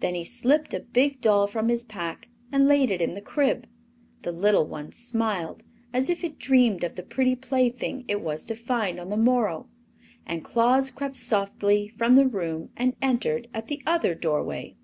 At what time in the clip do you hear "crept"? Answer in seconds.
10.90-11.14